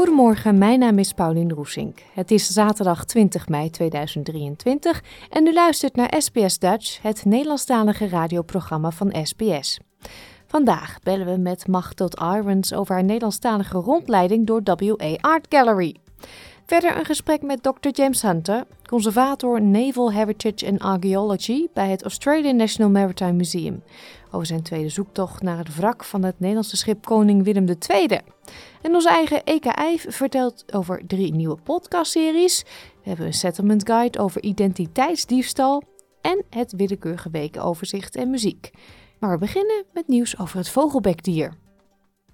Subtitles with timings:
[0.00, 1.98] Goedemorgen, mijn naam is Paulien Roesink.
[2.12, 8.90] Het is zaterdag 20 mei 2023 en u luistert naar SBS Dutch, het Nederlandstalige radioprogramma
[8.90, 9.80] van SBS.
[10.46, 15.96] Vandaag bellen we met Machtel Irons over haar Nederlandstalige rondleiding door WA Art Gallery.
[16.70, 17.88] Verder een gesprek met Dr.
[17.92, 23.82] James Hunter, conservator Naval Heritage and Archaeology bij het Australian National Maritime Museum,
[24.30, 28.06] over zijn tweede zoektocht naar het wrak van het Nederlandse schip Koning Willem II.
[28.82, 32.62] En onze eigen EKI vertelt over drie nieuwe podcastseries.
[33.02, 35.82] We hebben een settlement guide over identiteitsdiefstal
[36.20, 38.70] en het willekeurige wekenoverzicht en muziek.
[39.18, 41.52] Maar we beginnen met nieuws over het vogelbekdier.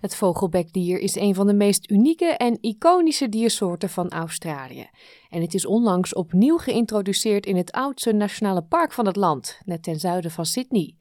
[0.00, 4.88] Het vogelbekdier is een van de meest unieke en iconische diersoorten van Australië.
[5.28, 9.82] En het is onlangs opnieuw geïntroduceerd in het oudste nationale park van het land, net
[9.82, 10.96] ten zuiden van Sydney.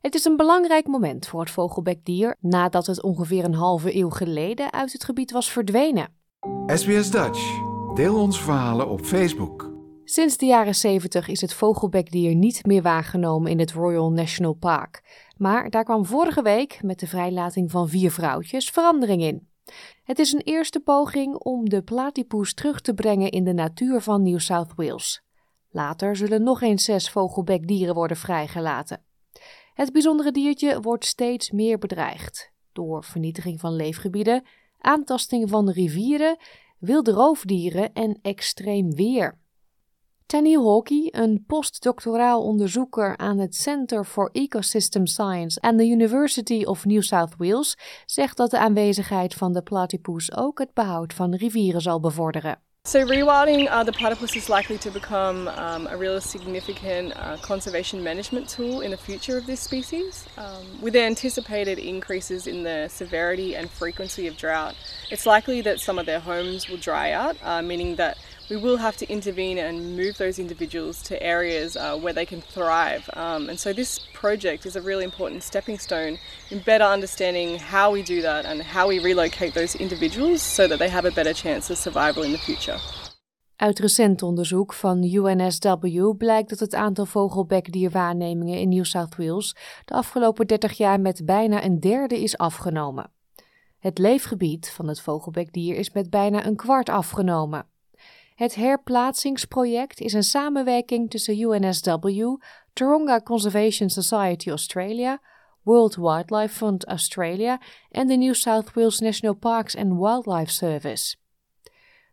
[0.00, 4.72] Het is een belangrijk moment voor het vogelbekdier nadat het ongeveer een halve eeuw geleden
[4.72, 6.08] uit het gebied was verdwenen.
[6.66, 7.60] SBS Dutch.
[7.94, 9.76] Deel onze verhalen op Facebook.
[10.04, 15.02] Sinds de jaren 70 is het vogelbekdier niet meer waargenomen in het Royal National Park.
[15.38, 19.48] Maar daar kwam vorige week, met de vrijlating van vier vrouwtjes, verandering in.
[20.04, 24.22] Het is een eerste poging om de platypus terug te brengen in de natuur van
[24.22, 25.22] New South Wales.
[25.70, 29.02] Later zullen nog eens zes vogelbekdieren worden vrijgelaten.
[29.74, 34.44] Het bijzondere diertje wordt steeds meer bedreigd door vernietiging van leefgebieden,
[34.78, 36.36] aantasting van rivieren,
[36.78, 39.38] wilde roofdieren en extreem weer.
[40.28, 46.84] Tani Hawkey, een postdoctoraal onderzoeker aan het Center for Ecosystem Science aan de University of
[46.84, 51.80] New South Wales, zegt dat de aanwezigheid van de platypus ook het behoud van rivieren
[51.80, 52.58] zal bevorderen.
[52.88, 58.02] So rewilding uh, the platypus is likely to become um, a real significant uh, conservation
[58.02, 60.24] management tool in the future of this species.
[60.38, 64.74] Um, with the anticipated increases in the severity and frequency of drought,
[65.10, 68.16] it's likely that some of their homes will dry out, uh, meaning that
[68.48, 72.40] we will have to intervene and move those individuals to areas uh, where they can
[72.40, 73.08] thrive.
[73.12, 76.18] Um, and so this project is a really important stepping stone
[76.50, 80.78] in better understanding how we do that and how we relocate those individuals so that
[80.78, 82.78] they have a better chance of survival in the future.
[83.56, 89.94] Uit recent onderzoek van UNSW blijkt dat het aantal vogelbekdierwaarnemingen in New South Wales de
[89.94, 93.10] afgelopen 30 jaar met bijna een derde is afgenomen.
[93.78, 97.66] Het leefgebied van het vogelbekdier is met bijna een kwart afgenomen.
[98.38, 102.36] Het herplaatsingsproject is een samenwerking tussen UNSW,
[102.72, 105.20] Taronga Conservation Society Australia,
[105.62, 107.60] World Wildlife Fund Australia
[107.90, 111.16] en de New South Wales National Parks and Wildlife Service.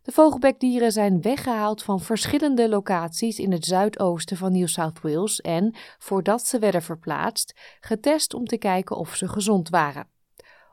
[0.02, 5.74] De vogelbekdieren zijn weggehaald van verschillende locaties in het zuidoosten van New South Wales en,
[5.98, 10.08] voordat ze werden verplaatst, getest om te kijken of ze gezond waren.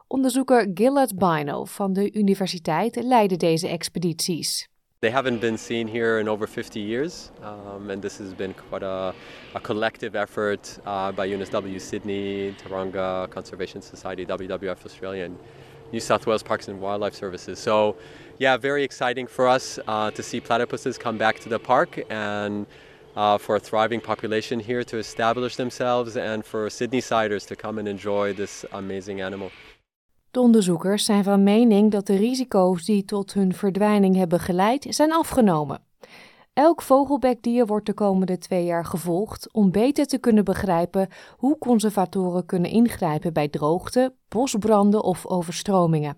[0.08, 4.72] Onderzoeker Gillard Bino van de universiteit leidde deze expedities.
[5.04, 8.84] They haven't been seen here in over 50 years, um, and this has been quite
[8.84, 9.14] a,
[9.54, 15.38] a collective effort uh, by UNSW Sydney, Taronga Conservation Society, WWF Australia, and
[15.92, 17.60] New South Wales Parks and Wildlife Services.
[17.60, 17.98] So,
[18.38, 22.66] yeah, very exciting for us uh, to see platypuses come back to the park and
[23.18, 27.90] uh, for a thriving population here to establish themselves and for Sydney-siders to come and
[27.90, 29.52] enjoy this amazing animal.
[30.34, 35.14] De onderzoekers zijn van mening dat de risico's die tot hun verdwijning hebben geleid zijn
[35.14, 35.82] afgenomen.
[36.54, 41.08] Elk vogelbekdier wordt de komende twee jaar gevolgd om beter te kunnen begrijpen
[41.38, 46.18] hoe conservatoren kunnen ingrijpen bij droogte, bosbranden of overstromingen.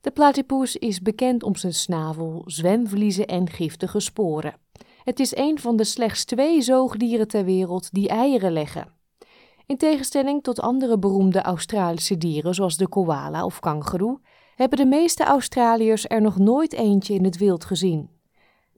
[0.00, 4.54] De platypus is bekend om zijn snavel, zwemvliezen en giftige sporen.
[5.02, 8.97] Het is een van de slechts twee zoogdieren ter wereld die eieren leggen.
[9.68, 14.20] In tegenstelling tot andere beroemde Australische dieren zoals de koala of kangoeroe,
[14.54, 18.10] hebben de meeste Australiërs er nog nooit eentje in het wild gezien.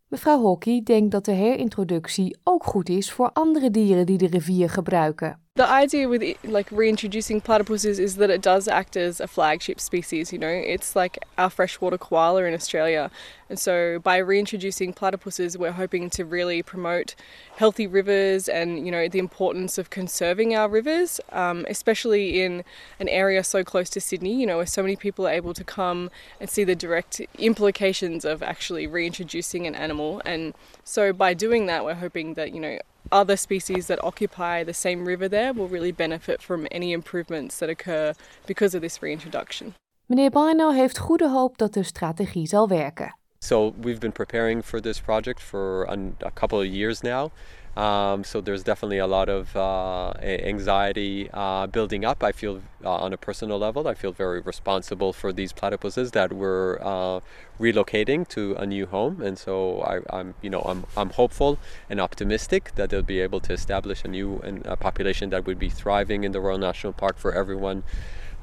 [0.08, 4.70] Mevrouw Hockey denkt dat de herintroductie ook goed is voor andere dieren die de rivier
[4.70, 5.40] gebruiken.
[5.60, 9.78] The idea with it, like reintroducing platypuses is that it does act as a flagship
[9.78, 10.32] species.
[10.32, 13.10] You know, it's like our freshwater koala in Australia,
[13.50, 17.14] and so by reintroducing platypuses, we're hoping to really promote
[17.56, 22.64] healthy rivers and you know the importance of conserving our rivers, um, especially in
[22.98, 24.40] an area so close to Sydney.
[24.40, 26.10] You know, where so many people are able to come
[26.40, 30.54] and see the direct implications of actually reintroducing an animal, and
[30.84, 32.78] so by doing that, we're hoping that you know
[33.10, 37.68] other species that occupy the same river there will really benefit from any improvements that
[37.68, 38.14] occur
[38.46, 39.74] because of this reintroduction.
[40.06, 43.14] Meneer Bino heeft goede hoop dat de strategie zal werken.
[43.38, 45.84] So we've been preparing for this project for
[46.24, 47.30] a couple of years now.
[47.76, 52.22] Um, so there's definitely a lot of uh, anxiety uh, building up.
[52.24, 56.32] I feel uh, on a personal level, I feel very responsible for these platypuses that
[56.32, 57.20] we're uh,
[57.60, 61.58] relocating to a new home, and so I, am you know, I'm, I'm hopeful
[61.88, 65.68] and optimistic that they'll be able to establish a new a population that would be
[65.68, 67.84] thriving in the Royal National Park for everyone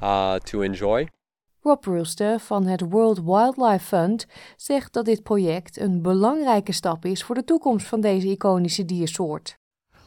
[0.01, 1.09] uh, to enjoy.
[1.67, 7.23] Rob Rulster van het World Wildlife Fund zegt dat dit project een belangrijke stap is
[7.23, 9.57] voor de toekomst van deze iconische diersoort.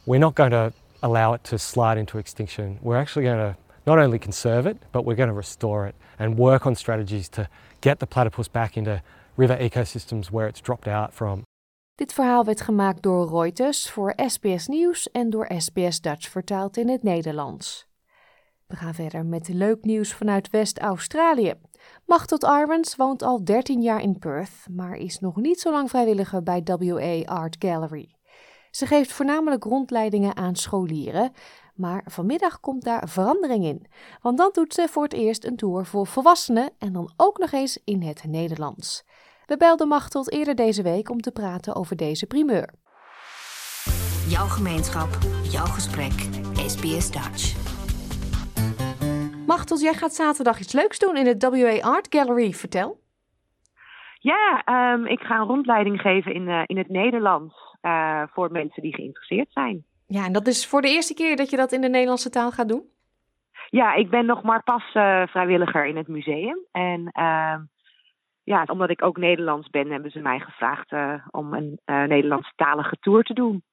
[0.03, 0.69] We're not going to
[0.99, 2.77] allow it to slide into extinction.
[2.81, 6.37] We're actually going to not only conserve it, but we're going to restore it and
[6.37, 7.45] work on strategies to
[7.79, 9.01] get the platypus back into
[9.35, 11.41] river ecosystems where it's dropped out from.
[11.95, 16.89] Dit verhaal werd gemaakt door Reuters voor SBS Nieuws en door SBS Dutch vertaald in
[16.89, 17.90] het Nederlands.
[18.71, 21.53] We gaan verder met leuk nieuws vanuit West-Australië.
[22.05, 26.43] Machtot Irons woont al 13 jaar in Perth, maar is nog niet zo lang vrijwilliger
[26.43, 28.15] bij WA Art Gallery.
[28.69, 31.31] Ze geeft voornamelijk rondleidingen aan scholieren,
[31.75, 33.85] maar vanmiddag komt daar verandering in.
[34.21, 37.51] Want dan doet ze voor het eerst een tour voor volwassenen en dan ook nog
[37.51, 39.03] eens in het Nederlands.
[39.45, 42.73] We belden Machtot eerder deze week om te praten over deze primeur.
[44.27, 46.13] Jouw gemeenschap, jouw gesprek,
[46.67, 47.60] SBS Dutch.
[49.51, 52.51] Machtel, jij gaat zaterdag iets leuks doen in het WA Art Gallery.
[52.51, 52.99] Vertel.
[54.19, 54.63] Ja,
[54.93, 58.93] um, ik ga een rondleiding geven in, uh, in het Nederlands uh, voor mensen die
[58.93, 59.85] geïnteresseerd zijn.
[60.07, 62.51] Ja, en dat is voor de eerste keer dat je dat in de Nederlandse taal
[62.51, 62.83] gaat doen?
[63.69, 66.59] Ja, ik ben nog maar pas uh, vrijwilliger in het museum.
[66.71, 67.61] En ehm,
[68.43, 70.91] ja, omdat ik ook Nederlands ben, hebben ze mij gevraagd
[71.31, 73.63] om een Nederlandstalige tour te doen.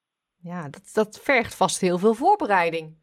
[0.42, 2.96] Ja, dat, dat vergt vast heel veel voorbereiding.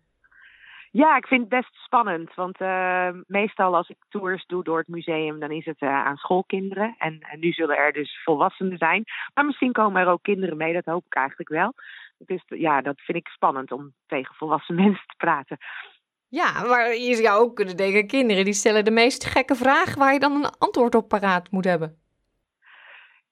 [1.02, 2.34] Ja, ik vind het best spannend.
[2.36, 6.16] Want uh, meestal als ik tours doe door het museum, dan is het uh, aan
[6.18, 6.96] schoolkinderen.
[6.98, 9.04] En, en, nu zullen er dus volwassenen zijn.
[9.34, 11.74] Maar misschien komen er ook kinderen mee, dat hoop ik eigenlijk wel.
[12.18, 15.58] Dus ja, dat vind ik spannend om tegen volwassen mensen te praten.
[16.28, 20.14] Ja, maar je zou ook kunnen denken, kinderen die stellen de meest gekke vraag waar
[20.14, 21.98] je dan een antwoord op paraat moet hebben.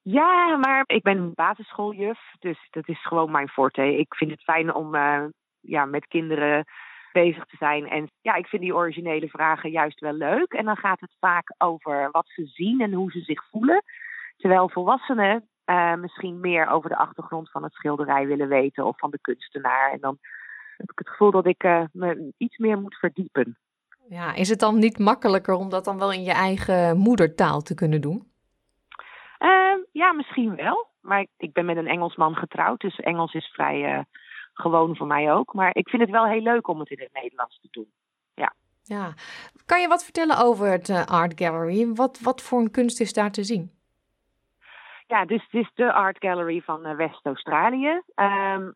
[0.02, 3.98] Ja, maar ik ben basisschooljuf, dus dat is gewoon mijn forte.
[3.98, 5.24] Ik vind het fijn om uh,
[5.60, 6.64] ja, met kinderen
[7.14, 7.88] bezig te zijn.
[7.88, 10.52] En ja, ik vind die originele vragen juist wel leuk.
[10.52, 13.82] En dan gaat het vaak over wat ze zien en hoe ze zich voelen.
[14.36, 19.10] Terwijl volwassenen uh, misschien meer over de achtergrond van het schilderij willen weten of van
[19.10, 19.92] de kunstenaar.
[19.92, 20.18] En dan
[20.76, 23.58] heb ik het gevoel dat ik uh, me iets meer moet verdiepen.
[24.08, 27.74] Ja, is het dan niet makkelijker om dat dan wel in je eigen moedertaal te
[27.74, 28.32] kunnen doen?
[29.38, 30.86] Uh, ja, misschien wel.
[31.00, 34.06] Maar ik, ik, ben met een Engelsman getrouwd, dus Engels is vrij
[34.54, 35.54] gewoon voor mij ook.
[35.54, 37.92] Maar ik vind het wel heel leuk om het in het Nederlands te doen.
[38.34, 38.54] Ja.
[38.82, 39.14] ja.
[39.66, 41.92] Kan je wat vertellen over het uh, Art Gallery?
[41.94, 43.72] Wat, wat voor een kunst is daar te zien?
[45.06, 48.02] Ja, dus het is de Art Gallery van uh, West-Australië.
[48.14, 48.74] Um,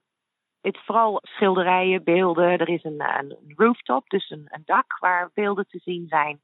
[0.61, 2.45] het is vooral schilderijen, beelden.
[2.45, 6.41] Er is een, een rooftop, dus een, een, dak waar beelden te zien zijn.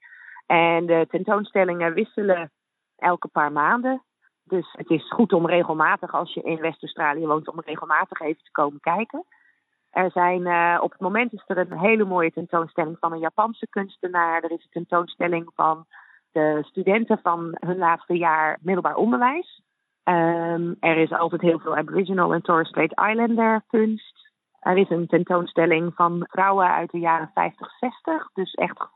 [0.46, 2.50] En de tentoonstellingen wisselen
[2.96, 4.02] elke paar maanden.
[4.44, 8.50] Dus het is goed om regelmatig, als je in West-Australië woont, om regelmatig even te
[8.50, 9.24] komen kijken.
[9.90, 13.66] Er zijn, uh, op het moment is er een hele mooie tentoonstelling van een Japanse
[13.70, 14.42] kunstenaar.
[14.42, 15.86] Er is een tentoonstelling van
[16.32, 19.62] de studenten van hun laatste jaar middelbaar onderwijs.
[20.04, 24.32] Um, er is altijd heel veel Aboriginal en Torres Strait Islander kunst.
[24.60, 28.30] Er is een tentoonstelling van vrouwen uit de jaren 50, 60.
[28.32, 28.88] Dus echt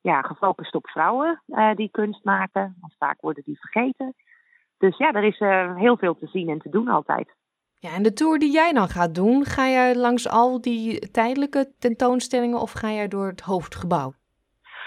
[0.00, 2.76] ja, gefocust op vrouwen uh, die kunst maken.
[2.80, 4.14] Want vaak worden die vergeten.
[4.78, 7.34] Dus ja, er is uh, heel veel te zien en te doen altijd.
[7.78, 11.72] Ja, en de tour die jij dan gaat doen, ga jij langs al die tijdelijke
[11.78, 14.12] tentoonstellingen of ga jij door het hoofdgebouw?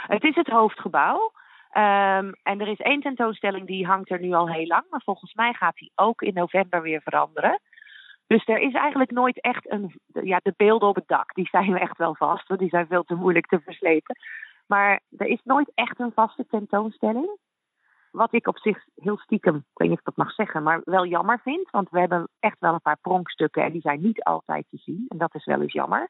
[0.07, 1.31] Het is het hoofdgebouw.
[1.73, 5.33] Um, en er is één tentoonstelling die hangt er nu al heel lang, maar volgens
[5.33, 7.59] mij gaat die ook in november weer veranderen.
[8.27, 9.99] Dus er is eigenlijk nooit echt een.
[10.23, 13.03] Ja, de beelden op het dak, die zijn echt wel vast, want die zijn veel
[13.03, 14.15] te moeilijk te verslepen.
[14.67, 17.37] Maar er is nooit echt een vaste tentoonstelling.
[18.11, 20.81] Wat ik op zich heel stiekem, ik weet niet of ik dat mag zeggen, maar
[20.83, 21.69] wel jammer vind.
[21.69, 25.05] Want we hebben echt wel een paar pronkstukken en die zijn niet altijd te zien.
[25.07, 26.09] En dat is wel eens jammer.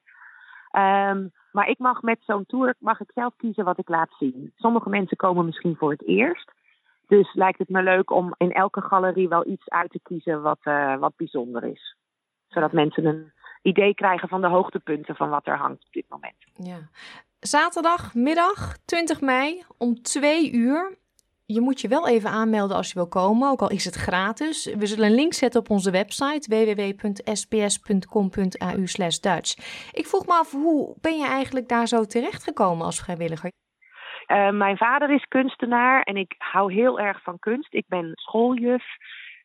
[0.72, 4.52] Ehm, maar ik mag met zo'n tour mag ik zelf kiezen wat ik laat zien.
[4.56, 6.52] Sommige mensen komen misschien voor het eerst.
[7.08, 10.60] Dus lijkt het me leuk om in elke galerie wel iets uit te kiezen wat,
[10.64, 11.96] uh, wat bijzonder is.
[12.48, 16.36] Zodat mensen een idee krijgen van de hoogtepunten van wat er hangt op dit moment.
[16.54, 16.78] Ja.
[17.40, 20.98] Zaterdagmiddag 20 mei om 2 uur.
[21.56, 24.76] Je moet je wel even aanmelden als je wil komen, ook al is het gratis.
[24.78, 27.56] We zullen een link zetten op onze website www.sps.com.au
[29.22, 29.56] Dutch.
[29.92, 33.52] Ik vroeg me af, hoe ben je eigenlijk daar zo terecht gekomen als vrijwilliger?
[34.28, 37.74] Uh, mijn vader is kunstenaar en ik hou heel erg van kunst.
[37.74, 38.86] Ik ben schooljuf.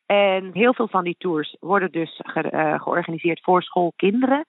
[0.05, 4.45] En heel veel van die tours worden dus ge uh, georganiseerd voor schoolkinderen.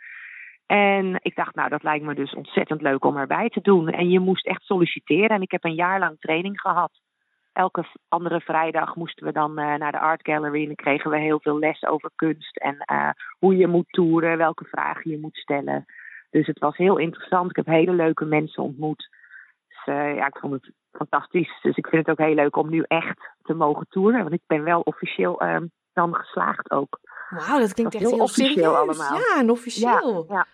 [0.67, 3.89] En ik dacht, nou, dat lijkt me dus ontzettend leuk om erbij te doen.
[3.89, 5.29] En je moest echt solliciteren.
[5.29, 7.05] En ik heb een jaar lang training gehad.
[7.57, 10.61] Elke andere vrijdag moesten we dan uh, naar de art gallery.
[10.61, 12.57] En dan kregen we heel veel les over kunst.
[12.57, 15.85] En uh, hoe je moet toeren, welke vragen je moet stellen.
[16.31, 17.51] Dus het was heel interessant.
[17.51, 19.09] Ik heb hele leuke mensen ontmoet.
[19.69, 21.59] Dus uh, ja, ik vond het fantastisch.
[21.63, 24.21] Dus ik vind het ook heel leuk om nu echt te mogen toeren.
[24.21, 26.99] Want ik ben wel officieel um, dan geslaagd ook.
[27.29, 29.19] Wauw, dat klinkt dat echt heel, officieel allemaal.
[29.19, 30.27] Ja, en officieel.
[30.29, 30.47] Ja, ja.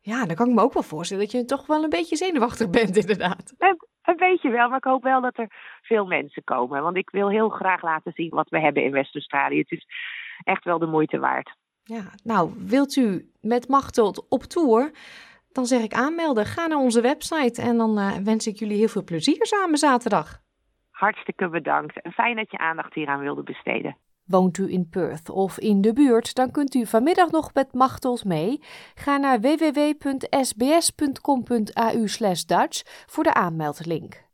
[0.00, 2.70] ja, dan kan ik me ook wel voorstellen dat je toch wel een beetje zenuwachtig
[2.70, 3.54] bent, inderdaad.
[4.02, 6.82] Een, beetje wel, maar ik hoop wel dat er veel mensen komen.
[6.82, 9.58] Want ik wil heel graag laten zien wat we hebben in West-Australië.
[9.58, 9.86] Het is
[10.44, 11.54] echt wel de moeite waard.
[11.82, 14.90] Ja, nou, wilt u met Machteld op tour?
[15.52, 16.46] Dan zeg ik aanmelden.
[16.46, 20.40] Ga naar onze website en dan uh, wens ik jullie heel veel plezier samen zaterdag.
[20.90, 22.00] Hartstikke bedankt.
[22.00, 23.96] En fijn dat je aandacht hieraan wilde besteden.
[24.30, 28.24] Woont u in Perth of in de buurt, dan kunt u vanmiddag nog met Machteld
[28.24, 28.60] mee.
[28.94, 30.06] Ga naar www.sbs.com.au
[32.46, 34.24] Dutch voor de aanmeldlink.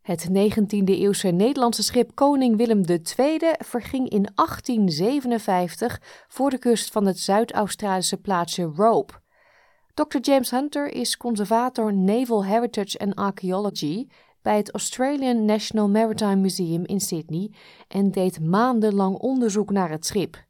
[0.00, 7.18] Het 19e-eeuwse Nederlandse schip Koning Willem II verging in 1857 voor de kust van het
[7.18, 9.12] Zuid-Australische plaatsje Rope.
[9.94, 10.18] Dr.
[10.20, 14.06] James Hunter is conservator Naval Heritage and Archaeology
[14.44, 17.50] bij het Australian National Maritime Museum in Sydney
[17.88, 20.44] en deed maandenlang onderzoek naar het schip.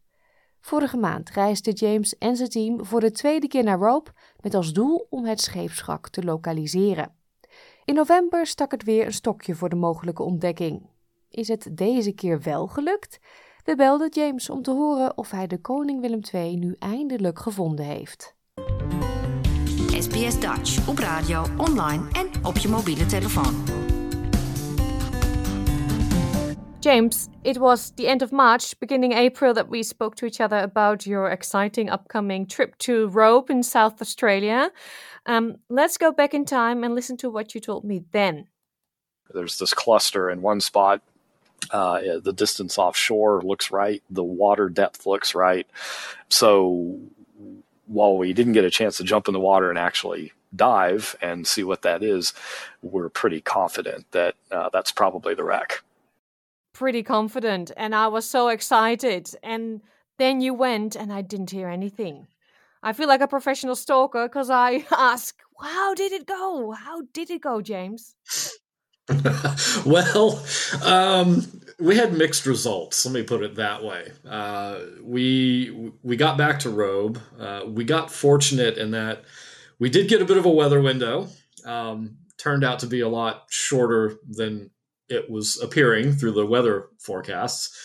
[0.61, 4.11] Vorige maand reisde James en zijn team voor de tweede keer naar Rope
[4.41, 7.15] met als doel om het scheepswrak te lokaliseren.
[7.85, 10.87] In november stak het weer een stokje voor de mogelijke ontdekking.
[11.29, 13.19] Is het deze keer wel gelukt?
[13.65, 17.85] We belden James om te horen of hij de Koning Willem II nu eindelijk gevonden
[17.85, 18.35] heeft.
[19.99, 23.74] SBS Dutch op radio, online en op je mobiele telefoon.
[26.85, 30.59] James, it was the end of March, beginning April, that we spoke to each other
[30.59, 34.71] about your exciting upcoming trip to Rope in South Australia.
[35.25, 38.49] Um, let's go back in time and listen to what you told me then.
[39.33, 41.01] There's this cluster in one spot.
[41.71, 44.03] Uh, the distance offshore looks right.
[44.11, 45.67] The water depth looks right.
[46.29, 46.99] So
[47.87, 51.47] while we didn't get a chance to jump in the water and actually dive and
[51.47, 52.35] see what that is,
[52.83, 55.83] we're pretty confident that uh, that's probably the wreck.
[56.75, 59.31] Pretty confident, and I was so excited.
[59.43, 59.81] And
[60.19, 62.27] then you went, and I didn't hear anything.
[62.83, 66.73] I feel like a professional stalker because I ask, How did it go?
[66.73, 68.15] How did it go, James?
[69.87, 70.45] well,
[70.83, 71.45] um,
[71.79, 73.05] we had mixed results.
[73.07, 74.11] Let me put it that way.
[74.29, 77.21] Uh, we we got back to Robe.
[77.39, 79.25] Uh, we got fortunate in that
[79.79, 81.29] we did get a bit of a weather window.
[81.65, 84.71] Um, turned out to be a lot shorter than
[85.09, 87.77] it was appearing through the weather forecasts.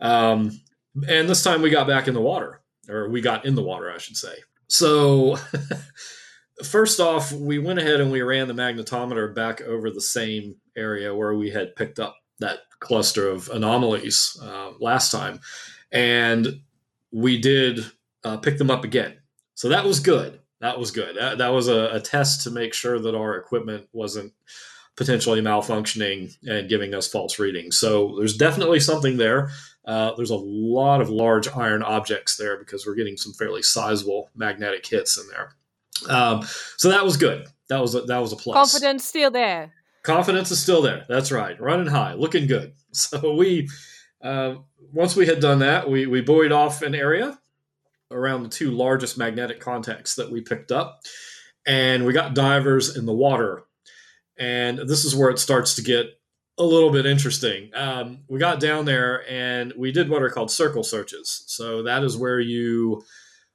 [0.00, 0.60] Um,
[1.08, 3.90] and this time we got back in the water, or we got in the water,
[3.92, 4.34] I should say.
[4.68, 5.38] So.
[6.62, 11.12] First off, we went ahead and we ran the magnetometer back over the same area
[11.12, 15.40] where we had picked up that cluster of anomalies uh, last time.
[15.90, 16.60] And
[17.10, 17.84] we did
[18.24, 19.16] uh, pick them up again.
[19.54, 20.40] So that was good.
[20.60, 21.16] That was good.
[21.16, 24.32] That, that was a, a, test to make sure that our equipment wasn't
[24.96, 27.78] potentially malfunctioning and giving us false readings.
[27.78, 29.50] So there's definitely something there.
[29.84, 34.30] Uh, there's a lot of large iron objects there because we're getting some fairly sizable
[34.34, 35.54] magnetic hits in there.
[36.08, 36.42] Um,
[36.76, 37.46] so that was good.
[37.68, 38.72] That was a, that was a plus.
[38.72, 39.72] Confidence still there.
[40.02, 41.04] Confidence is still there.
[41.08, 41.58] That's right.
[41.60, 42.72] Running high, looking good.
[42.96, 43.68] So we,
[44.22, 44.54] uh,
[44.92, 47.36] once we had done that, we we buoyed off an area
[48.12, 51.00] around the two largest magnetic contacts that we picked up,
[51.66, 53.64] and we got divers in the water.
[54.38, 56.06] And this is where it starts to get
[56.58, 57.70] a little bit interesting.
[57.74, 61.44] Um, we got down there and we did what are called circle searches.
[61.46, 63.04] So that is where you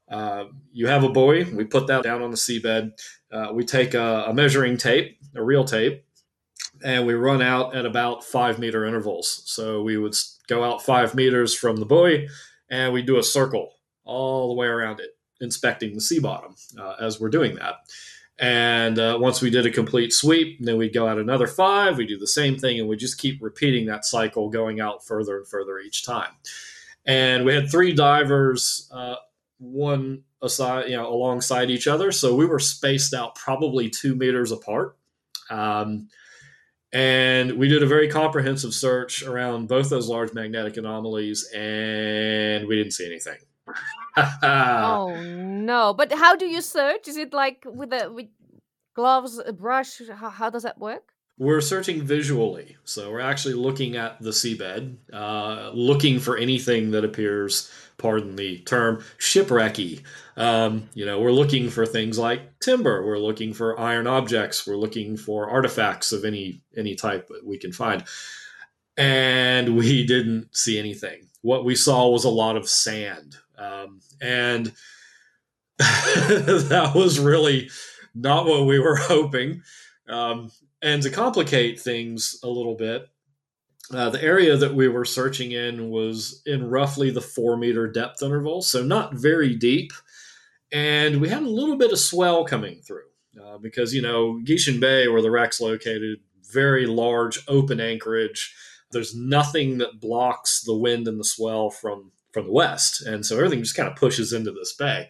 [0.09, 1.43] uh, you have a buoy.
[1.43, 2.93] We put that down on the seabed.
[3.31, 6.03] Uh, we take a, a, measuring tape, a real tape,
[6.83, 9.43] and we run out at about five meter intervals.
[9.45, 10.15] So we would
[10.48, 12.27] go out five meters from the buoy,
[12.71, 16.95] and we do a circle all the way around it, inspecting the sea bottom uh,
[17.00, 17.75] as we're doing that.
[18.39, 21.98] And uh, once we did a complete sweep, then we'd go out another five.
[21.98, 25.38] We do the same thing, and we just keep repeating that cycle, going out further
[25.38, 26.31] and further each time.
[27.05, 29.15] And we had three divers, uh,
[29.58, 32.13] one aside, you know, alongside each other.
[32.13, 34.96] So we were spaced out probably two meters apart.
[35.50, 36.08] Um,
[36.93, 42.75] and we did a very comprehensive search around both those large magnetic anomalies, and we
[42.77, 43.38] didn't see anything.
[44.43, 45.93] oh no!
[45.93, 47.07] But how do you search?
[47.07, 48.27] Is it like with a with
[48.95, 50.01] gloves, a brush?
[50.09, 51.13] How, how does that work?
[51.37, 57.05] We're searching visually, so we're actually looking at the seabed, uh, looking for anything that
[57.05, 60.01] appears, pardon the term, shipwrecky.
[60.35, 63.05] Um, you know, we're looking for things like timber.
[63.05, 64.67] We're looking for iron objects.
[64.67, 68.03] We're looking for artifacts of any any type that we can find,
[68.97, 71.21] and we didn't see anything.
[71.41, 74.73] What we saw was a lot of sand, um, and
[75.77, 77.69] that was really
[78.15, 79.61] not what we were hoping.
[80.07, 80.51] Um,
[80.81, 83.09] and to complicate things a little bit,
[83.93, 88.21] uh, the area that we were searching in was in roughly the four meter depth
[88.21, 89.91] interval, so not very deep.
[90.71, 93.07] And we had a little bit of swell coming through
[93.43, 96.19] uh, because, you know, Gishin Bay, where the wreck's located,
[96.51, 98.55] very large open anchorage.
[98.91, 103.38] There's nothing that blocks the wind and the swell from from the west, and so
[103.38, 105.09] everything just kind of pushes into this bay.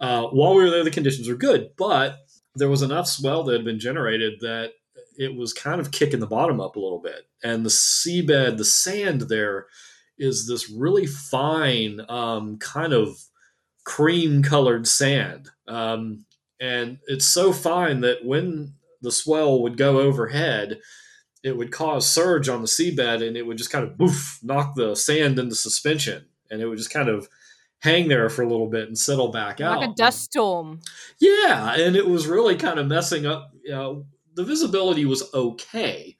[0.00, 2.18] Uh, while we were there, the conditions were good, but
[2.54, 4.72] there was enough swell that had been generated that
[5.18, 7.26] it was kind of kicking the bottom up a little bit.
[7.42, 9.66] And the seabed, the sand there
[10.16, 13.18] is this really fine, um, kind of
[13.84, 15.50] cream colored sand.
[15.66, 16.24] Um,
[16.60, 20.80] and it's so fine that when the swell would go overhead,
[21.42, 24.74] it would cause surge on the seabed and it would just kind of boof, knock
[24.76, 26.26] the sand into suspension.
[26.50, 27.28] And it would just kind of
[27.80, 29.80] hang there for a little bit and settle back like out.
[29.80, 30.80] Like a dust storm.
[31.20, 31.74] Yeah.
[31.74, 36.16] And it was really kind of messing up, you know, the visibility was okay,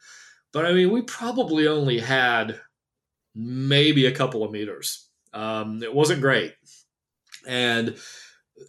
[0.53, 2.61] but I mean, we probably only had
[3.33, 5.09] maybe a couple of meters.
[5.33, 6.55] Um, it wasn't great,
[7.47, 7.97] and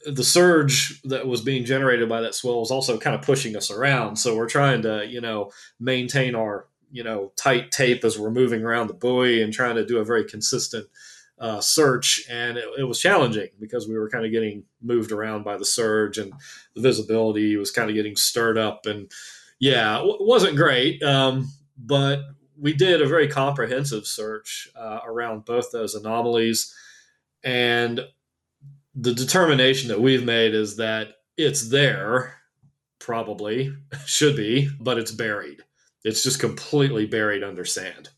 [0.06, 3.72] the surge that was being generated by that swell was also kind of pushing us
[3.72, 4.18] around.
[4.18, 8.62] So we're trying to, you know, maintain our, you know, tight tape as we're moving
[8.62, 10.86] around the buoy and trying to do a very consistent
[11.40, 15.44] uh, search, and it, it, was challenging because we were kind of getting moved around
[15.44, 16.34] by the surge, and
[16.76, 19.10] the visibility was kind of getting stirred up, and
[19.60, 22.22] yeah, it wasn't great, um, but
[22.58, 26.74] we did a very comprehensive search uh, around both those anomalies,
[27.44, 28.02] and
[28.96, 32.36] the determination that we've made is that it's there,
[33.00, 33.74] probably
[34.06, 35.64] should be, but it's buried.
[36.04, 38.10] It's just completely buried under sand.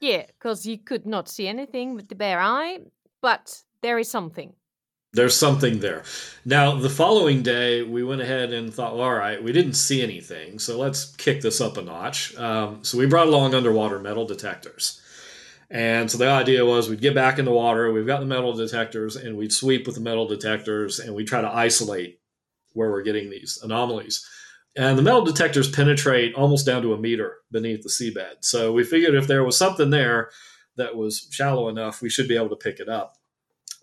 [0.00, 2.78] Yeah, because you could not see anything with the bare eye,
[3.20, 4.52] but there is something
[5.12, 6.02] there's something there.
[6.44, 10.02] Now, the following day, we went ahead and thought, well, all right, we didn't see
[10.02, 12.36] anything, so let's kick this up a notch.
[12.36, 15.00] Um, so we brought along underwater metal detectors.
[15.70, 18.52] And so the idea was we'd get back in the water, we've got the metal
[18.52, 22.20] detectors, and we'd sweep with the metal detectors and we try to isolate
[22.72, 24.26] where we're getting these anomalies.
[24.78, 28.36] And the metal detectors penetrate almost down to a meter beneath the seabed.
[28.44, 30.30] So we figured if there was something there
[30.76, 33.16] that was shallow enough, we should be able to pick it up.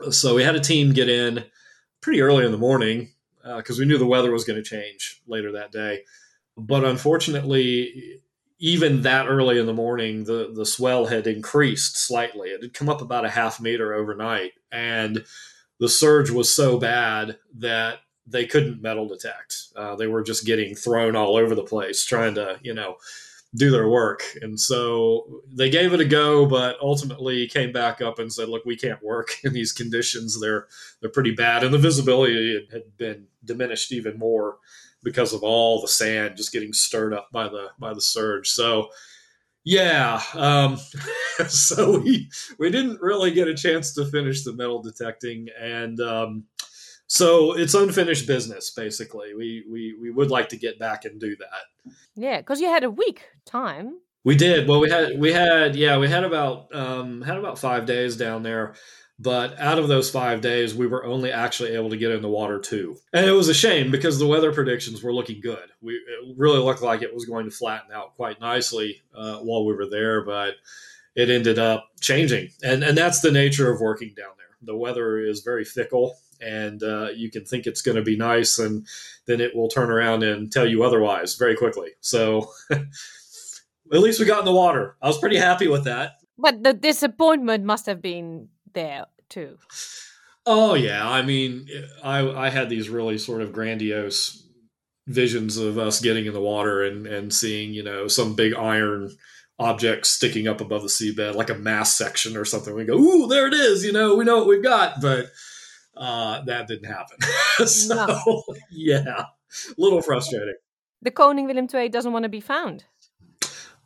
[0.09, 1.43] So we had a team get in
[1.99, 3.11] pretty early in the morning
[3.43, 6.03] because uh, we knew the weather was going to change later that day.
[6.55, 8.21] But unfortunately,
[8.59, 12.51] even that early in the morning, the, the swell had increased slightly.
[12.51, 14.53] It had come up about a half meter overnight.
[14.71, 15.25] And
[15.77, 19.67] the surge was so bad that they couldn't metal detect.
[19.75, 22.97] Uh, they were just getting thrown all over the place trying to, you know,
[23.55, 24.23] do their work.
[24.41, 28.65] And so they gave it a go, but ultimately came back up and said, "Look,
[28.65, 30.39] we can't work in these conditions.
[30.39, 30.67] They're
[30.99, 34.57] they're pretty bad, and the visibility had been diminished even more
[35.03, 38.89] because of all the sand just getting stirred up by the by the surge." So.
[39.67, 40.77] Yeah, um,
[41.47, 46.43] so we we didn't really get a chance to finish the metal detecting, and um,
[47.07, 49.33] so it's unfinished business basically.
[49.35, 51.93] We we we would like to get back and do that.
[52.15, 53.99] Yeah because you had a week time.
[54.23, 54.67] We did.
[54.67, 58.43] Well we had we had yeah we had about um had about five days down
[58.43, 58.75] there
[59.17, 62.27] but out of those five days we were only actually able to get in the
[62.29, 62.97] water two.
[63.13, 65.69] And it was a shame because the weather predictions were looking good.
[65.81, 69.65] We it really looked like it was going to flatten out quite nicely uh, while
[69.65, 70.55] we were there but
[71.15, 72.49] it ended up changing.
[72.63, 74.45] And and that's the nature of working down there.
[74.63, 78.59] The weather is very fickle and uh, you can think it's going to be nice
[78.59, 78.85] and
[79.27, 81.91] then it will turn around and tell you otherwise very quickly.
[82.01, 82.85] So at
[83.89, 84.95] least we got in the water.
[85.01, 86.13] I was pretty happy with that.
[86.37, 89.57] But the disappointment must have been there too.
[90.45, 91.07] Oh yeah.
[91.09, 91.67] I mean
[92.03, 94.43] i i had these really sort of grandiose
[95.07, 99.11] visions of us getting in the water and and seeing you know some big iron
[99.59, 102.75] object sticking up above the seabed like a mass section or something.
[102.75, 103.85] We go, ooh, there it is.
[103.85, 105.27] You know, we know what we've got, but
[105.97, 107.17] uh, that didn't happen.
[107.67, 108.43] so No.
[108.71, 110.55] yeah, a little frustrating.
[111.01, 112.85] The Koning Willem II doesn't want to be found.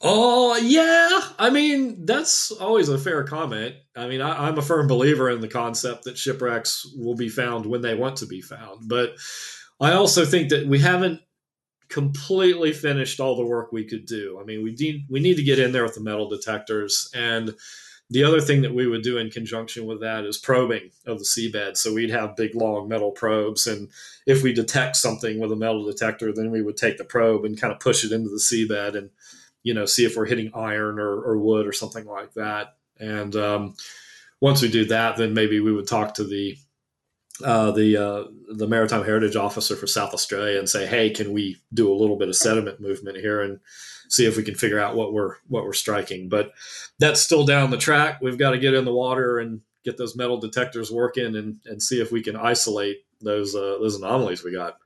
[0.02, 3.76] Oh yeah, I mean that's always a fair comment.
[3.98, 7.66] I mean, I, I'm a firm believer in the concept that shipwrecks will be found
[7.66, 9.16] when they want to be found, but
[9.82, 11.20] I also think that we haven't
[11.90, 14.40] completely finished all the work we could do.
[14.42, 17.54] I mean, we need we need to get in there with the metal detectors, and
[18.10, 21.26] the other thing that we would do in conjunction with that is probing of the
[21.26, 21.78] seabed.
[21.78, 23.90] So we'd have big long metal probes, and
[24.26, 27.60] if we detect something with a metal detector, then we would take the probe and
[27.60, 29.10] kind of push it into the seabed and
[29.64, 32.76] you know see if we're hitting iron or, or wood or something like that.
[33.00, 33.76] And um,
[34.42, 36.58] once we do that, then maybe we would talk to the
[37.44, 38.24] uh, the uh,
[38.56, 42.18] the maritime heritage officer for South Australia and say, hey, can we do a little
[42.18, 43.60] bit of sediment movement here and
[44.10, 46.30] see if we can figure out what we're what we're striking?
[46.30, 46.52] But
[47.00, 48.20] that's still down the track.
[48.22, 51.82] We've got to get in the water and get those metal detectors working and, and
[51.82, 54.78] see if we can isolate those uh, those anomalies we got.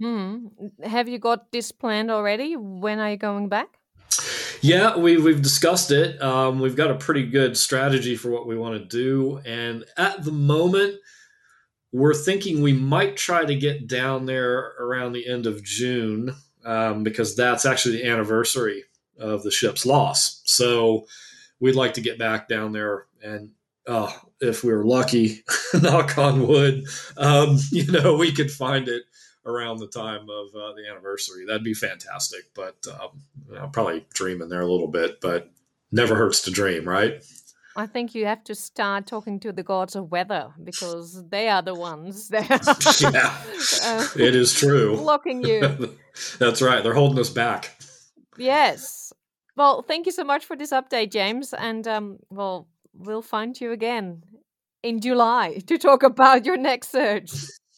[0.00, 0.46] Hmm.
[0.82, 2.56] Have you got this planned already?
[2.56, 3.78] When are you going back?
[4.60, 6.22] Yeah, we, we've discussed it.
[6.22, 9.40] Um, we've got a pretty good strategy for what we want to do.
[9.44, 11.00] And at the moment,
[11.92, 17.02] we're thinking we might try to get down there around the end of June um,
[17.02, 18.84] because that's actually the anniversary
[19.18, 20.40] of the ship's loss.
[20.44, 21.06] So
[21.60, 23.50] we'd like to get back down there and
[23.86, 25.44] uh, if we were lucky,
[25.82, 26.84] knock on wood,
[27.16, 29.02] um, you know, we could find it
[29.44, 31.44] around the time of uh, the anniversary.
[31.46, 32.42] That'd be fantastic.
[32.54, 33.22] But um,
[33.54, 35.50] know, probably dreaming there a little bit, but
[35.90, 37.22] never hurts to dream, right?
[37.76, 41.62] I think you have to start talking to the gods of weather because they are
[41.62, 43.36] the ones that yeah,
[43.84, 44.96] uh, it is true.
[44.96, 45.96] blocking you.
[46.38, 46.82] That's right.
[46.82, 47.78] They're holding us back.
[48.36, 49.12] Yes.
[49.56, 51.52] Well, thank you so much for this update, James.
[51.52, 54.22] And um, well, we'll find you again
[54.82, 57.30] in July to talk about your next search.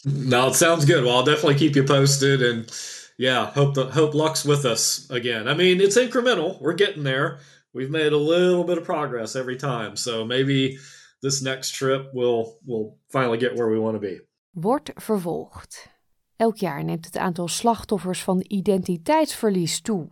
[0.05, 1.05] No, it sounds good.
[1.05, 2.71] Well, I'll definitely keep you posted, and
[3.17, 5.49] yeah, hope the hope luck's with us again.
[5.49, 6.61] I mean, it's incremental.
[6.61, 7.39] We're getting there.
[7.75, 10.79] We've made a little bit of progress every time, so maybe
[11.21, 14.27] this next trip will will finally get where we want to be.
[14.51, 15.93] Wordt vervolgd.
[16.37, 20.09] Elk jaar neemt het aantal slachtoffers van identiteitsverlies toe.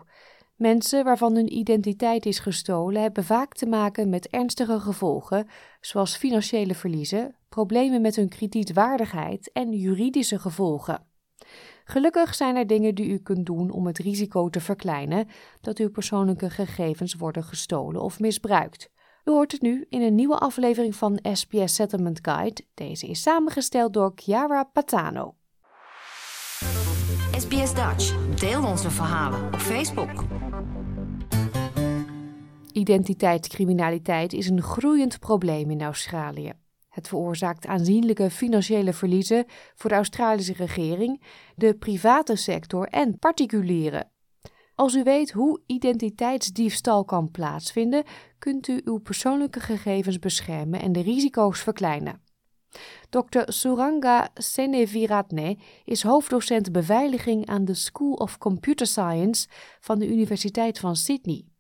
[0.57, 5.49] Mensen waarvan hun identiteit is gestolen hebben vaak te maken met ernstige gevolgen,
[5.81, 11.07] zoals financiële verliezen, problemen met hun kredietwaardigheid en juridische gevolgen.
[11.85, 15.29] Gelukkig zijn er dingen die u kunt doen om het risico te verkleinen
[15.61, 18.91] dat uw persoonlijke gegevens worden gestolen of misbruikt.
[19.25, 22.65] U hoort het nu in een nieuwe aflevering van SPS Settlement Guide.
[22.75, 25.35] Deze is samengesteld door Chiara Patano.
[27.37, 28.35] SBS Dutch.
[28.41, 30.25] Deel onze verhalen op Facebook.
[32.73, 36.62] Identiteitscriminaliteit is een groeiend probleem in Australië.
[36.93, 41.23] Het veroorzaakt aanzienlijke financiële verliezen voor de Australische regering,
[41.57, 44.11] de private sector en particulieren.
[44.75, 48.05] Als u weet hoe identiteitsdiefstal kan plaatsvinden,
[48.39, 52.23] kunt u uw persoonlijke gegevens beschermen en de risico's verkleinen.
[53.09, 53.43] Dr.
[53.45, 59.49] Suranga Seneviratne is hoofddocent beveiliging aan de School of Computer Science
[59.81, 61.52] van de Universiteit van Sydney.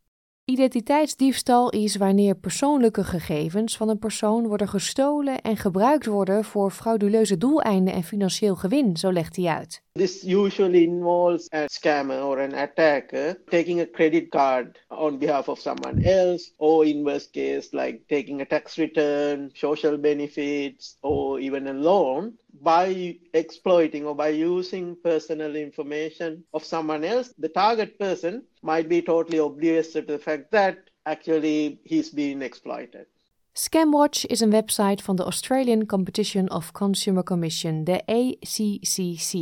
[0.45, 7.39] Identiteitsdiefstal is wanneer persoonlijke gegevens van een persoon worden gestolen en gebruikt worden voor frauduleuze
[7.39, 9.83] doeleinden en financieel gewin, zo legt hij uit.
[9.93, 15.59] This usually involves a scammer or an attacker taking a credit card on behalf of
[15.59, 21.67] someone else, or in worst case, like taking a tax return, social benefits, or even
[21.67, 27.33] a loan by exploiting or by using personal information of someone else.
[27.39, 33.07] The target person might be totally oblivious to the fact that actually he's being exploited.
[33.55, 39.33] Scamwatch is een website van de Australian Competition of Consumer Commission, de ACCC,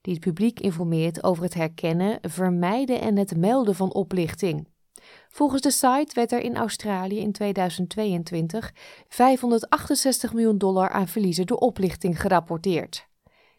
[0.00, 4.66] die het publiek informeert over het herkennen, vermijden en het melden van oplichting.
[5.34, 8.72] Volgens de site werd er in Australië in 2022
[9.08, 13.06] 568 miljoen dollar aan verliezen door oplichting gerapporteerd.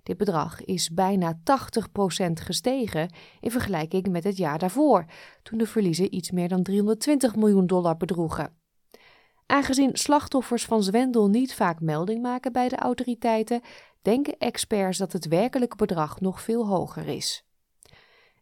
[0.03, 1.39] Dit bedrag is bijna 80%
[2.33, 5.05] gestegen in vergelijking met het jaar daarvoor,
[5.43, 8.57] toen de verliezen iets meer dan 320 miljoen dollar bedroegen.
[9.45, 13.61] Aangezien slachtoffers van zwendel niet vaak melding maken bij de autoriteiten,
[14.01, 17.45] denken experts dat het werkelijke bedrag nog veel hoger is.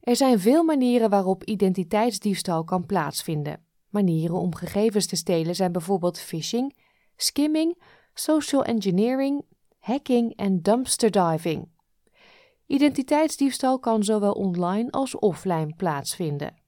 [0.02, 3.66] Er zijn veel manieren waarop identiteitsdiefstal kan plaatsvinden.
[3.90, 6.76] Manieren om gegevens te stelen zijn bijvoorbeeld phishing,
[7.16, 7.82] skimming,
[8.14, 9.46] social engineering,
[9.80, 11.70] hacking en dumpster diving.
[12.66, 16.60] Identiteitsdiefstal kan zowel online als offline plaatsvinden.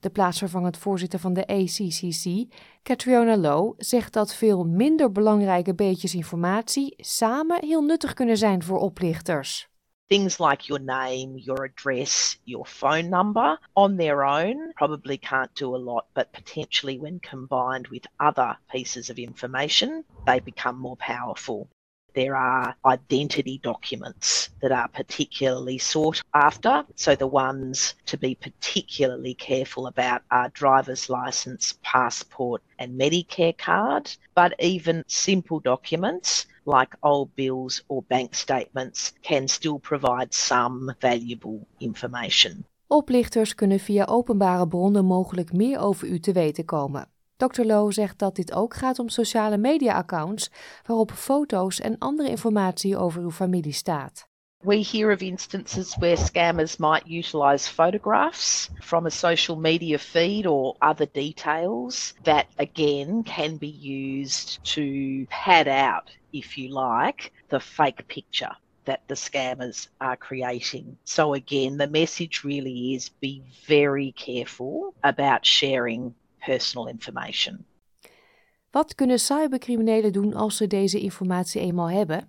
[0.00, 6.94] De plaatsvervangend voorzitter van de ACCC, Catriona Lowe, zegt dat veel minder belangrijke beetjes informatie
[6.96, 9.69] samen heel nuttig kunnen zijn voor oplichters.
[10.10, 15.76] Things like your name, your address, your phone number on their own probably can't do
[15.76, 21.68] a lot, but potentially when combined with other pieces of information, they become more powerful.
[22.12, 26.84] There are identity documents that are particularly sought after.
[26.96, 34.10] So, the ones to be particularly careful about are driver's license, passport, and Medicare card.
[34.34, 41.66] But even simple documents like old bills or bank statements can still provide some valuable
[41.78, 42.64] information.
[42.86, 47.08] Oplichters kunnen via openbare bronnen mogelijk meer over u te weten komen.
[47.36, 47.62] Dr.
[47.62, 50.50] Low zegt dat dit ook gaat om sociale media-accounts
[50.86, 54.29] waarop foto's en andere informatie over uw familie staat.
[54.62, 60.76] We hear of instances where scammers might utilize photographs from a social media feed or
[60.82, 68.06] other details that again can be used to pad out, if you like, the fake
[68.08, 70.98] picture that the scammers are creating.
[71.04, 77.64] So, again, the message really is be very careful about sharing personal information.
[78.70, 82.28] Wat kunnen cybercriminelen doen als ze deze informatie eenmaal hebben?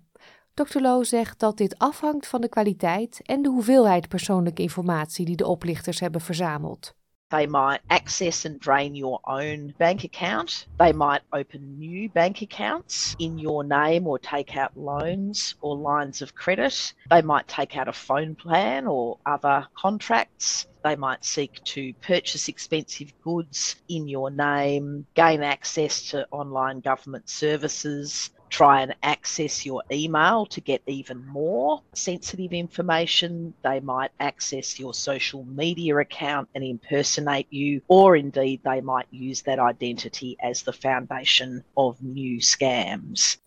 [0.54, 0.80] Dr.
[0.80, 5.46] Low zegt dat dit afhangt van de kwaliteit en de hoeveelheid persoonlijke informatie die de
[5.46, 6.94] oplichters hebben verzameld.
[7.30, 10.66] They might access and drain your own bank account.
[10.76, 16.20] They might open new bank accounts in your name or take out loans or lines
[16.20, 16.94] of credit.
[17.08, 20.66] They might take out a phone plan or other contracts.
[20.82, 27.30] They might seek to purchase expensive goods in your name, gain access to online government
[27.30, 33.54] services, try and access your email to get even more sensitive information.
[33.62, 39.42] They might access your social media account and impersonate you, or indeed, they might use
[39.42, 43.38] that identity as the foundation of new scams.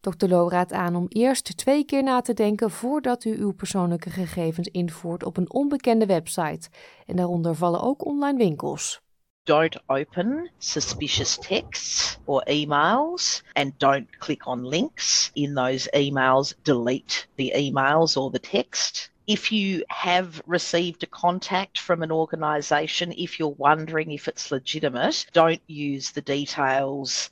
[0.00, 0.28] Dr.
[0.28, 4.68] Low raadt aan om eerst twee keer na te denken voordat u uw persoonlijke gegevens
[4.68, 6.68] invoert op een onbekende website.
[7.06, 9.00] En daaronder vallen ook online winkels.
[9.44, 16.54] Don't open suspicious texts or emails and don't click on links in those emails.
[16.64, 19.10] Delete the emails or the text.
[19.26, 25.26] If you have received a contact from an organisation, if you're wondering if it's legitimate,
[25.32, 27.30] don't use the details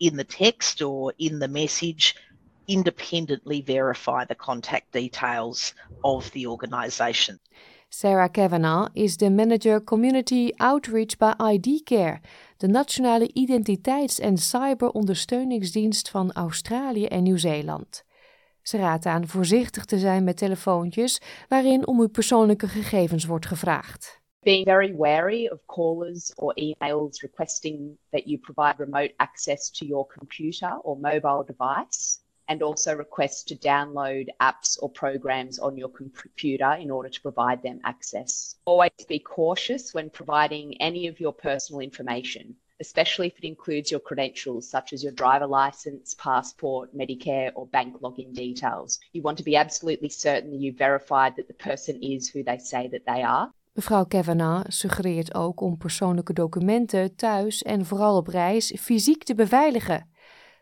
[0.00, 2.16] in the text or in the message.
[2.68, 7.40] Independently verify the contact details of the organisation.
[7.94, 12.20] Sarah Kavanagh is de manager Community Outreach bij ID Care,
[12.56, 18.04] de nationale identiteits- en cyberondersteuningsdienst van Australië en Nieuw-Zeeland.
[18.62, 24.20] Ze raadt aan voorzichtig te zijn met telefoontjes waarin om uw persoonlijke gegevens wordt gevraagd.
[24.40, 30.06] Being very wary of callers or emails requesting that you provide remote access to your
[30.18, 32.20] computer or mobile device.
[32.52, 37.62] And also request to download apps or programs on your computer in order to provide
[37.62, 38.56] them access.
[38.66, 44.00] Always be cautious when providing any of your personal information, especially if it includes your
[44.00, 49.00] credentials such as your driver license, passport, Medicare, or bank login details.
[49.14, 52.58] You want to be absolutely certain that you've verified that the person is who they
[52.58, 53.50] say that they are.
[53.72, 60.10] Mevrouw Kavanagh suggereert ook om persoonlijke documenten thuis en vooral op reis fysiek te beveiligen.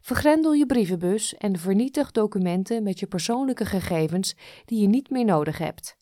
[0.00, 4.34] Vergrendel je brievenbus en vernietig documenten met je persoonlijke gegevens
[4.64, 5.96] die je niet meer nodig hebt.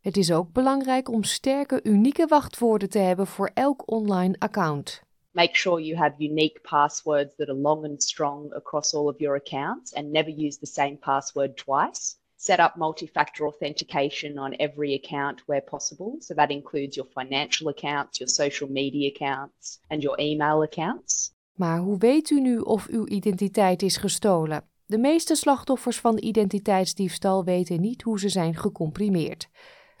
[0.00, 5.02] Het is ook belangrijk om sterke, unieke wachtwoorden te hebben voor elk online account.
[5.30, 9.36] Make sure you have unique passwords that are long and strong across all of your
[9.36, 12.16] accounts and never use the same password twice.
[12.36, 16.16] Set up multi factor authentication on every account where possible.
[16.18, 21.32] So that includes your financial accounts, your social media accounts, and your email accounts.
[21.62, 24.64] Maar hoe weet u nu of uw identiteit is gestolen?
[24.86, 29.48] De meeste slachtoffers van identiteitsdiefstal weten niet hoe ze zijn gecomprimeerd.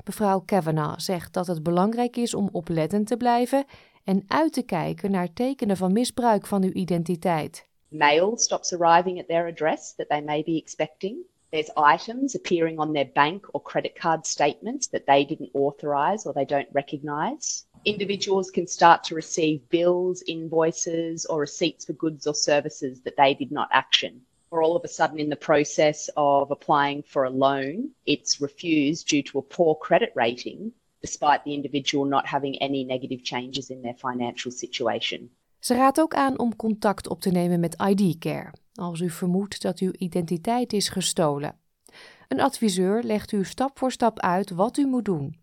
[0.04, 3.64] Mevrouw Kavanagh zegt dat het belangrijk is om oplettend te blijven
[4.04, 7.68] en uit te kijken naar tekenen van misbruik van uw identiteit.
[7.88, 11.16] Mail stops arriving at their address that they may be expecting.
[11.48, 16.34] There's items appearing on their bank or credit card statements that they didn't authorize or
[16.34, 17.66] they don't recognize.
[17.84, 23.34] Individuals can start to receive bills, invoices, or receipts for goods or services that they
[23.34, 24.20] did not action.
[24.50, 29.08] Or all of a sudden, in the process of applying for a loan, it's refused
[29.08, 33.82] due to a poor credit rating, despite the individual not having any negative changes in
[33.82, 35.30] their financial situation.
[35.58, 39.62] Ze raadt ook aan om contact op te nemen met ID Care als u vermoedt
[39.62, 41.56] dat uw identiteit is gestolen.
[42.28, 45.41] Een adviseur legt u stap voor stap uit wat u moet doen.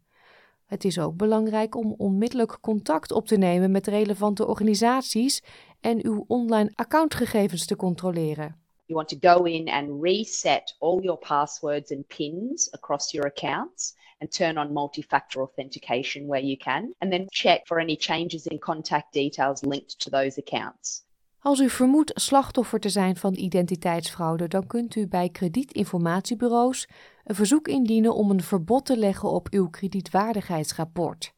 [0.69, 5.43] Het is ook belangrijk om onmiddellijk contact op te nemen met relevante organisaties
[5.79, 8.55] en uw online accountgegevens te controleren.
[8.85, 13.95] You want to go in and reset all your passwords and pins across your accounts
[14.17, 18.59] and turn on multi-factor authentication where you can and then check for any changes in
[18.59, 21.03] contact details linked to those accounts.
[21.41, 26.87] Als u vermoedt slachtoffer te zijn van identiteitsfraude, dan kunt u bij kredietinformatiebureaus
[27.23, 31.33] een verzoek indienen om een verbod te leggen op uw kredietwaardigheidsrapport.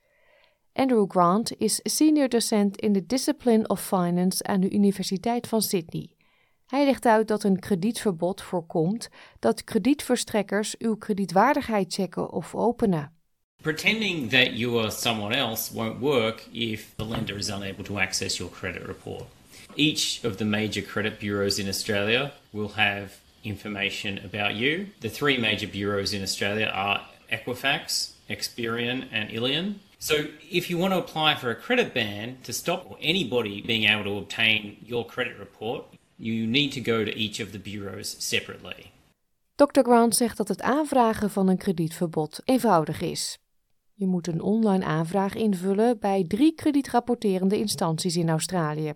[0.74, 6.16] Andrew Grant is senior docent in de Discipline of Finance aan de Universiteit van Sydney.
[6.66, 9.10] Hij legt uit dat een kredietverbod voorkomt
[9.40, 13.16] dat kredietverstrekkers uw kredietwaardigheid checken of openen.
[13.62, 18.38] Pretending that you are someone else won't work if the lender is unable to access
[18.38, 19.24] your credit report.
[19.76, 24.88] Each of the major credit bureaus in Australia will have information about you.
[25.00, 29.80] The three major bureaus in Australia are Equifax, Experian, and Ilion.
[30.00, 30.16] So,
[30.52, 34.18] if you want to apply for a credit ban to stop anybody being able to
[34.18, 35.86] obtain your credit report,
[36.18, 38.92] you need to go to each of the bureaus separately.
[39.56, 39.84] Dr.
[39.84, 43.38] Grant zegt dat het aanvragen van een kredietverbod eenvoudig is.
[43.94, 48.94] Je moet een online aanvraag invullen bij drie kredietrapporterende instanties in Australië.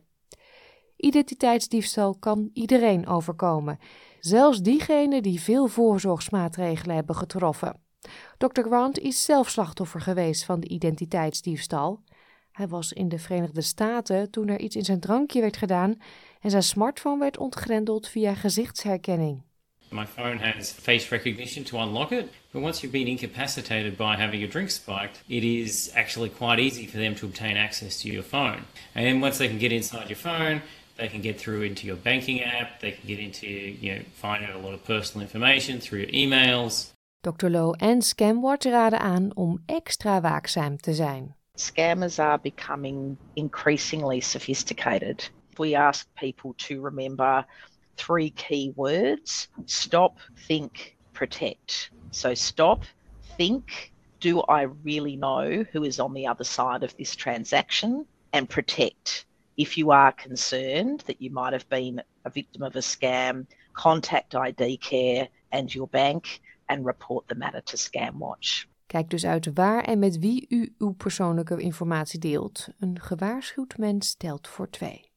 [1.05, 3.79] Identiteitsdiefstal kan iedereen overkomen,
[4.19, 7.79] zelfs diegenen die veel voorzorgsmaatregelen hebben getroffen.
[8.37, 8.61] Dr.
[8.61, 12.03] Grant is zelf slachtoffer geweest van de identiteitsdiefstal.
[12.51, 15.95] Hij was in de Verenigde Staten toen er iets in zijn drankje werd gedaan
[16.41, 19.41] en zijn smartphone werd ontgrendeld via gezichtsherkenning.
[19.89, 24.39] My phone has face recognition to unlock it, but once you've been incapacitated by having
[24.39, 28.23] your drink spiked, it is actually quite easy for them to obtain access to your
[28.23, 28.59] phone.
[28.93, 30.61] And once they can get inside your phone,
[30.95, 34.45] they can get through into your banking app, they can get into, you know, find
[34.45, 36.91] out a lot of personal information through your emails.
[37.23, 37.49] Dr.
[37.49, 41.35] Low en Scamwatch raden aan om extra waakzaam te zijn.
[41.55, 45.29] Scammers are becoming increasingly sophisticated.
[45.57, 47.45] We ask people to remember
[47.97, 51.91] three key words stop, think, protect.
[52.11, 52.83] So, stop,
[53.37, 58.05] think, do I really know who is on the other side of this transaction?
[58.33, 59.25] And protect.
[59.55, 64.33] If you are concerned that you might have been a victim of a scam, contact
[64.33, 68.65] ID Care and your bank and report the matter to Scamwatch.
[68.87, 72.67] Kijk dus uit waar en met wie u uw persoonlijke informatie deelt.
[72.79, 75.11] Een gewaarschuwd mens telt voor twee.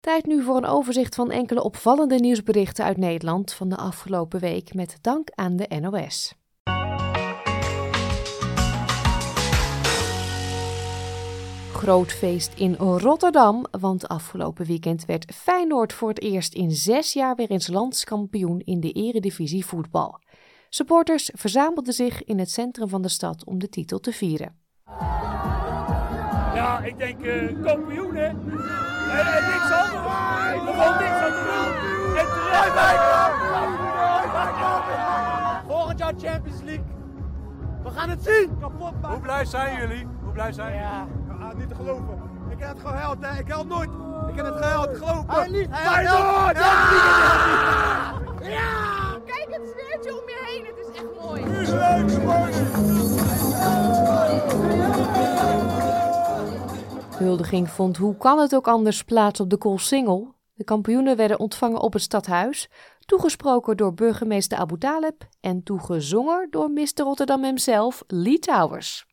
[0.00, 4.74] Tijd nu voor een overzicht van enkele opvallende nieuwsberichten uit Nederland van de afgelopen week
[4.74, 6.34] met dank aan de NOS.
[11.82, 17.34] Groot feest in Rotterdam, want afgelopen weekend werd Feyenoord voor het eerst in zes jaar
[17.34, 20.20] weer eens landskampioen in de eredivisie voetbal.
[20.68, 24.56] Supporters verzamelden zich in het centrum van de stad om de titel te vieren.
[26.54, 28.26] Ja, ik denk uh, kampioen hè.
[28.26, 30.12] En, en niks anders.
[30.58, 32.16] Gewoon niks aan te doen.
[32.16, 32.72] En terecht.
[35.66, 36.84] Volgend jaar Champions League.
[37.82, 38.58] We gaan het zien.
[38.60, 38.92] Kapot.
[39.02, 40.06] Hoe blij zijn jullie?
[40.22, 40.86] Hoe blij zijn jullie?
[40.88, 41.06] Ja,
[41.56, 42.20] niet te geloven.
[42.50, 43.38] Ik heb het gehuild hè.
[43.40, 43.90] Ik huil nooit.
[44.28, 44.96] Ik heb het gehuild.
[44.96, 45.32] Geloof me.
[45.32, 45.66] Hij lief.
[45.70, 46.56] Hij Feyenoord!
[46.56, 48.20] Ja!
[48.42, 49.18] Ja!
[49.24, 51.44] Kijk het sfeertje om je heen, het is echt mooi.
[51.44, 52.08] Nu is leuk
[57.18, 60.34] De huldiging vond hoe kan het ook anders plaats op de Koolsingel.
[60.54, 66.70] De kampioenen werden ontvangen op het stadhuis, toegesproken door burgemeester Abu Taleb en toegezongen door
[66.70, 67.02] Mr.
[67.02, 69.06] Rotterdam hemzelf, Lee Towers.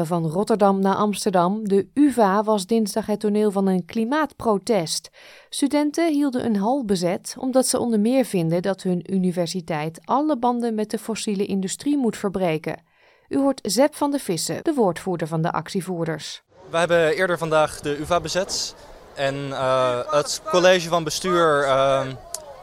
[0.00, 1.68] Van Rotterdam naar Amsterdam.
[1.68, 5.10] De UVA was dinsdag het toneel van een klimaatprotest.
[5.48, 10.74] Studenten hielden een hal bezet omdat ze onder meer vinden dat hun universiteit alle banden
[10.74, 12.82] met de fossiele industrie moet verbreken.
[13.28, 16.42] U hoort Zep van de Vissen, de woordvoerder van de actievoerders.
[16.70, 18.74] We hebben eerder vandaag de UvA bezet
[19.14, 22.06] en uh, het college van bestuur uh,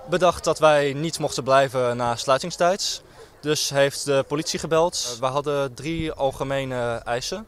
[0.09, 3.03] bedacht dat wij niet mochten blijven na sluitingstijd.
[3.41, 5.17] Dus heeft de politie gebeld.
[5.19, 7.47] We hadden drie algemene eisen.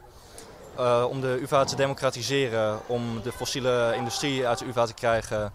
[0.78, 5.52] uh, om de UvA te democratiseren, om de fossiele industrie uit de UvA te krijgen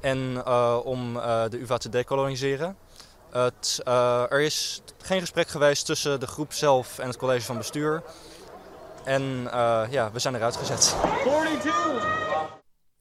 [0.00, 1.14] en uh, om
[1.50, 2.76] de UvA te decoloniseren.
[3.30, 3.80] Het,
[4.30, 8.02] er is geen gesprek geweest tussen de groep zelf en het college van bestuur.
[9.04, 9.22] En
[9.90, 10.96] ja, we zijn eruit gezet.
[11.24, 12.16] 42.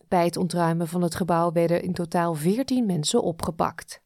[0.08, 4.02] Bij het ontruimen van het gebouw werden in totaal 14 mensen opgepakt.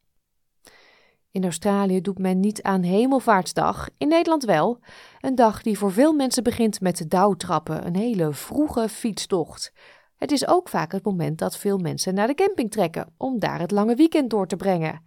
[1.32, 4.80] In Australië doet men niet aan Hemelvaartsdag, in Nederland wel.
[5.20, 9.74] Een dag die voor veel mensen begint met dauwtrappen, een hele vroege fietstocht.
[10.18, 13.60] Het is ook vaak het moment dat veel mensen naar de camping trekken om daar
[13.60, 15.02] het lange weekend door te brengen.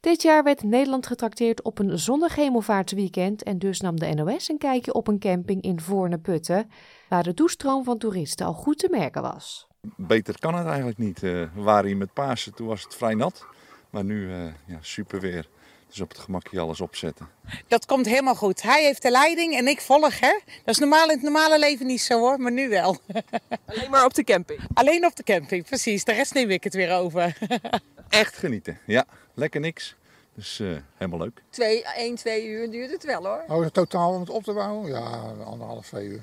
[0.00, 4.58] Dit jaar werd Nederland getrakteerd op een zonnig hemelvaartsweekend en dus nam de NOS een
[4.58, 6.70] kijkje op een camping in Voorne-Putten,
[7.08, 9.66] waar de toestroom van toeristen al goed te merken was.
[9.96, 11.22] Beter kan het eigenlijk niet.
[11.22, 13.46] Eh, we waren hier met Pasen, toen was het vrij nat,
[13.90, 15.48] maar nu uh, ja, super weer.
[15.88, 17.28] Dus op het gemakje alles opzetten.
[17.68, 18.62] Dat komt helemaal goed.
[18.62, 20.38] Hij heeft de leiding en ik volg, hè?
[20.64, 22.96] Dat is normaal in het normale leven niet zo hoor, maar nu wel.
[23.66, 24.60] Alleen maar op de camping?
[24.74, 26.04] Alleen op de camping, precies.
[26.04, 27.38] De rest neem ik het weer over.
[28.08, 29.04] Echt genieten, ja.
[29.34, 29.96] Lekker niks.
[30.34, 31.42] Dus uh, helemaal leuk.
[31.50, 33.44] Twee, één, twee uur duurt het wel hoor.
[33.48, 34.90] Oh, totaal om het op te bouwen?
[34.90, 36.22] Ja, anderhalf, twee uur.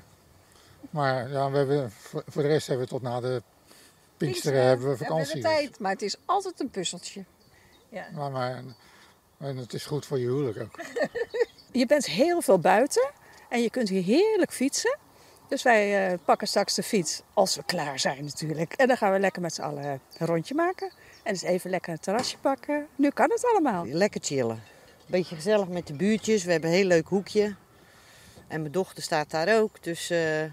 [0.89, 1.91] Maar ja, we hebben,
[2.27, 3.41] voor de rest hebben we tot na de
[4.17, 5.31] Pinksteren hebben we vakantie.
[5.31, 7.23] Hebben we de tijd, maar het is altijd een puzzeltje.
[7.89, 8.05] Ja.
[8.13, 8.63] Maar, maar
[9.37, 10.79] en het is goed voor je huwelijk ook.
[11.71, 13.11] je bent heel veel buiten
[13.49, 14.97] en je kunt hier heerlijk fietsen.
[15.47, 18.73] Dus wij uh, pakken straks de fiets als we klaar zijn natuurlijk.
[18.73, 19.83] En dan gaan we lekker met z'n allen
[20.17, 20.91] een rondje maken.
[21.23, 22.87] En dus even lekker een terrasje pakken.
[22.95, 23.85] Nu kan het allemaal.
[23.85, 24.63] Lekker chillen.
[25.05, 26.43] Beetje gezellig met de buurtjes.
[26.43, 27.55] We hebben een heel leuk hoekje.
[28.47, 29.83] En mijn dochter staat daar ook.
[29.83, 30.43] Dus uh,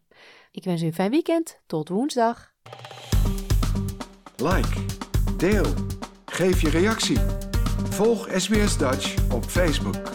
[0.51, 1.59] Ik wens u een fijn weekend.
[1.65, 2.53] Tot woensdag.
[4.35, 4.85] Like,
[5.37, 5.65] deel,
[6.25, 7.19] geef je reactie.
[7.89, 10.14] Volg SBS Dutch op Facebook.